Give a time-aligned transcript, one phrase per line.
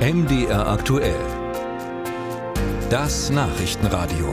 [0.00, 1.14] MDR aktuell.
[2.88, 4.32] Das Nachrichtenradio.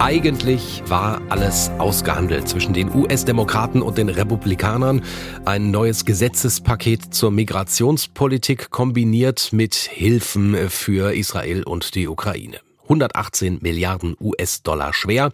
[0.00, 5.04] Eigentlich war alles ausgehandelt zwischen den US-Demokraten und den Republikanern.
[5.44, 12.58] Ein neues Gesetzespaket zur Migrationspolitik kombiniert mit Hilfen für Israel und die Ukraine.
[12.84, 15.32] 118 Milliarden US-Dollar schwer.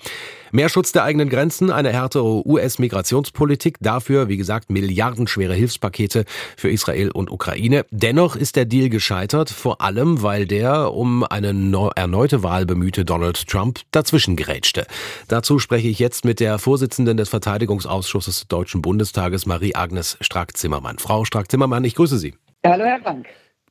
[0.52, 6.24] Mehr Schutz der eigenen Grenzen, eine härtere US-Migrationspolitik, dafür, wie gesagt, milliardenschwere Hilfspakete
[6.56, 7.86] für Israel und Ukraine.
[7.90, 11.50] Dennoch ist der Deal gescheitert, vor allem, weil der um eine
[11.94, 14.86] erneute Wahl bemühte Donald Trump dazwischen gerätschte.
[15.28, 20.98] Dazu spreche ich jetzt mit der Vorsitzenden des Verteidigungsausschusses des Deutschen Bundestages, Marie-Agnes Strack-Zimmermann.
[20.98, 22.34] Frau Strack-Zimmermann, ich grüße Sie.
[22.64, 23.27] Hallo, Herr Frank.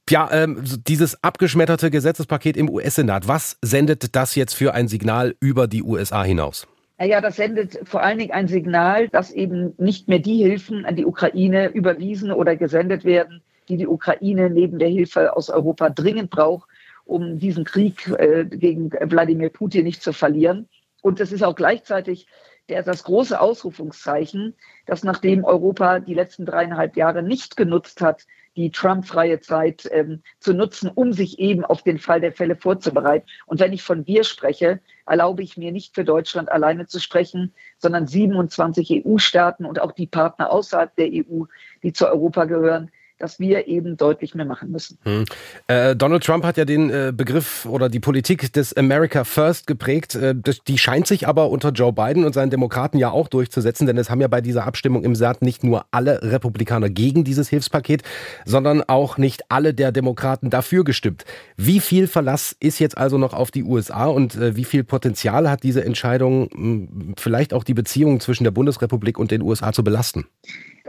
[0.09, 5.68] Ja, ähm, dieses abgeschmetterte Gesetzespaket im US-Senat, was sendet das jetzt für ein Signal über
[5.68, 6.68] die USA hinaus?
[6.99, 10.95] Ja, das sendet vor allen Dingen ein Signal, dass eben nicht mehr die Hilfen an
[10.95, 16.32] die Ukraine überwiesen oder gesendet werden, die die Ukraine neben der Hilfe aus Europa dringend
[16.32, 16.68] braucht,
[17.05, 20.68] um diesen Krieg äh, gegen Wladimir Putin nicht zu verlieren.
[21.01, 22.27] Und das ist auch gleichzeitig
[22.70, 28.71] der, das große Ausrufungszeichen, dass nachdem Europa die letzten dreieinhalb Jahre nicht genutzt hat, die
[28.71, 33.27] Trump-freie Zeit ähm, zu nutzen, um sich eben auf den Fall der Fälle vorzubereiten.
[33.45, 37.53] Und wenn ich von wir spreche, erlaube ich mir nicht für Deutschland alleine zu sprechen,
[37.77, 41.43] sondern 27 EU-Staaten und auch die Partner außerhalb der EU,
[41.83, 44.98] die zu Europa gehören, dass wir eben deutlich mehr machen müssen.
[45.03, 45.25] Hm.
[45.67, 50.15] Äh, Donald Trump hat ja den äh, Begriff oder die Politik des America First geprägt.
[50.15, 53.85] Äh, das, die scheint sich aber unter Joe Biden und seinen Demokraten ja auch durchzusetzen,
[53.85, 57.49] denn es haben ja bei dieser Abstimmung im Senat nicht nur alle Republikaner gegen dieses
[57.49, 58.03] Hilfspaket,
[58.45, 61.26] sondern auch nicht alle der Demokraten dafür gestimmt.
[61.57, 65.50] Wie viel Verlass ist jetzt also noch auf die USA und äh, wie viel Potenzial
[65.50, 69.73] hat diese Entscheidung, mh, hm, vielleicht auch die Beziehungen zwischen der Bundesrepublik und den USA
[69.73, 70.25] zu belasten?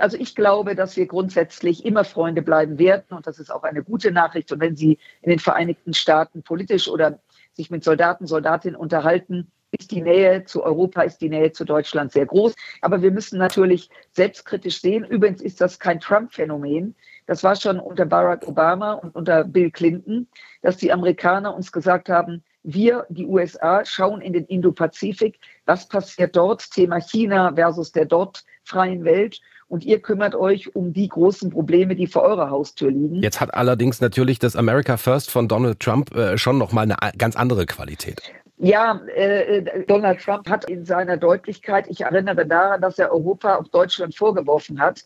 [0.00, 3.82] Also ich glaube, dass wir grundsätzlich immer Freunde bleiben werden und das ist auch eine
[3.82, 4.50] gute Nachricht.
[4.52, 7.20] Und wenn Sie in den Vereinigten Staaten politisch oder
[7.52, 12.12] sich mit Soldaten, Soldatinnen unterhalten, ist die Nähe zu Europa, ist die Nähe zu Deutschland
[12.12, 12.54] sehr groß.
[12.80, 15.04] Aber wir müssen natürlich selbstkritisch sehen.
[15.04, 16.96] Übrigens ist das kein Trump-Phänomen.
[17.26, 20.26] Das war schon unter Barack Obama und unter Bill Clinton,
[20.62, 25.38] dass die Amerikaner uns gesagt haben, wir, die USA, schauen in den Indo-Pazifik.
[25.64, 26.70] Was passiert dort?
[26.70, 31.94] Thema China versus der dort freien Welt und ihr kümmert euch um die großen Probleme,
[31.94, 33.22] die vor eurer Haustür liegen.
[33.22, 37.36] Jetzt hat allerdings natürlich das America First von Donald Trump äh, schon nochmal eine ganz
[37.36, 38.20] andere Qualität.
[38.58, 43.54] Ja, äh, äh, Donald Trump hat in seiner Deutlichkeit, ich erinnere daran, dass er Europa
[43.54, 45.04] auf Deutschland vorgeworfen hat,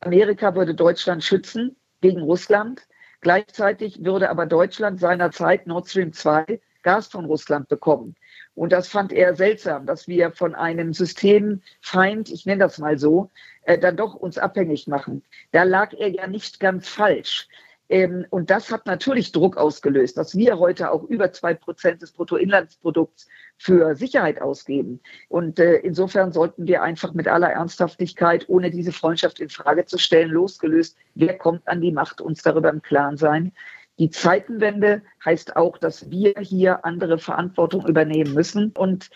[0.00, 2.82] Amerika würde Deutschland schützen gegen Russland.
[3.20, 8.14] Gleichzeitig würde aber Deutschland seinerzeit Nord Stream 2 Gas von Russland bekommen.
[8.54, 13.30] Und das fand er seltsam, dass wir von einem Systemfeind, ich nenne das mal so,
[13.62, 15.22] äh, dann doch uns abhängig machen.
[15.52, 17.48] Da lag er ja nicht ganz falsch.
[17.92, 22.12] Ähm, und das hat natürlich Druck ausgelöst, dass wir heute auch über zwei Prozent des
[22.12, 23.28] Bruttoinlandsprodukts
[23.58, 25.00] für Sicherheit ausgeben.
[25.28, 29.98] Und äh, insofern sollten wir einfach mit aller Ernsthaftigkeit, ohne diese Freundschaft in Frage zu
[29.98, 33.52] stellen, losgelöst, wer kommt an die Macht, uns darüber im Klaren sein.
[34.02, 38.72] Die Zeitenwende heißt auch, dass wir hier andere Verantwortung übernehmen müssen.
[38.76, 39.10] Und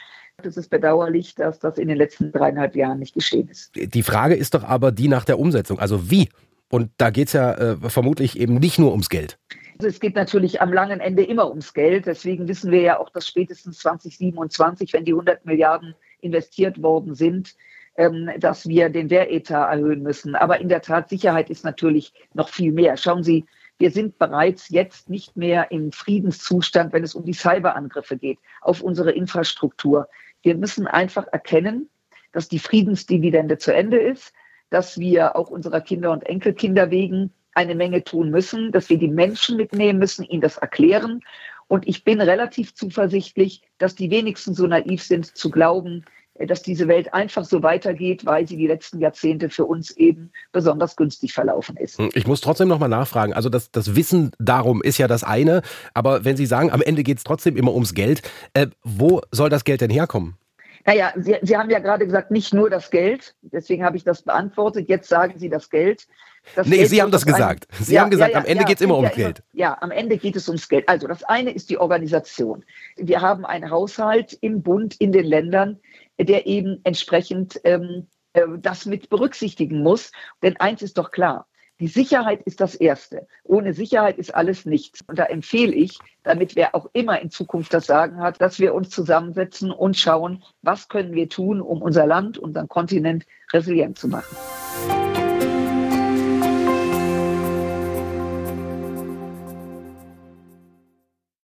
[0.45, 3.73] es ist bedauerlich, dass das in den letzten dreieinhalb Jahren nicht geschehen ist.
[3.75, 5.81] Die Frage ist doch aber die nach der Umsetzung.
[5.81, 6.29] Also wie?
[6.69, 9.41] Und da geht es ja äh, vermutlich eben nicht nur ums Geld.
[9.77, 12.07] Also es geht natürlich am langen Ende immer ums Geld.
[12.07, 17.57] Deswegen wissen wir ja auch, dass spätestens 2027, wenn die 100 Milliarden investiert worden sind,
[17.97, 20.37] ähm, dass wir den Wehretat erhöhen müssen.
[20.37, 22.97] Aber in der Tat, Sicherheit ist natürlich noch viel mehr.
[22.97, 23.47] Schauen Sie,
[23.79, 28.81] wir sind bereits jetzt nicht mehr im Friedenszustand, wenn es um die Cyberangriffe geht, auf
[28.81, 30.09] unsere Infrastruktur.
[30.43, 31.89] Wir müssen einfach erkennen,
[32.33, 34.33] dass die Friedensdividende zu Ende ist,
[34.71, 39.09] dass wir auch unserer Kinder und Enkelkinder wegen eine Menge tun müssen, dass wir die
[39.09, 41.23] Menschen mitnehmen müssen, ihnen das erklären.
[41.69, 46.05] Und ich bin relativ zuversichtlich, dass die wenigsten so naiv sind zu glauben,
[46.47, 50.97] dass diese Welt einfach so weitergeht, weil sie die letzten Jahrzehnte für uns eben besonders
[50.97, 51.99] günstig verlaufen ist.
[51.99, 53.33] Hm, ich muss trotzdem noch mal nachfragen.
[53.33, 55.63] Also das, das Wissen darum ist ja das eine,
[55.95, 58.23] aber wenn Sie sagen, am Ende geht es trotzdem immer ums Geld,
[58.55, 60.37] äh, wo soll das Geld denn herkommen?
[60.85, 63.35] Naja, Sie, Sie haben ja gerade gesagt, nicht nur das Geld.
[63.43, 64.89] Deswegen habe ich das beantwortet.
[64.89, 66.07] Jetzt sagen Sie das Geld.
[66.55, 67.67] Das nee, Geld Sie haben das gesagt.
[67.81, 69.43] Sie ja, haben gesagt, ja, ja, am Ende geht es immer ums Geld.
[69.53, 70.89] Ja, am Ende geht es ums Geld.
[70.89, 72.65] Also das eine ist die Organisation.
[72.97, 75.79] Wir haben einen Haushalt im Bund, in den Ländern,
[76.19, 80.13] der eben entsprechend ähm, äh, das mit berücksichtigen muss.
[80.43, 81.47] Denn eins ist doch klar,
[81.79, 83.27] die Sicherheit ist das Erste.
[83.45, 85.03] Ohne Sicherheit ist alles nichts.
[85.07, 88.75] Und da empfehle ich, damit wer auch immer in Zukunft das Sagen hat, dass wir
[88.75, 94.09] uns zusammensetzen und schauen, was können wir tun, um unser Land, unseren Kontinent resilient zu
[94.09, 94.35] machen.